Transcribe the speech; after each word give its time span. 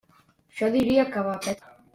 Jo 0.61 0.69
diria 0.77 1.05
que 1.13 1.27
va 1.31 1.37
pet. 1.49 1.65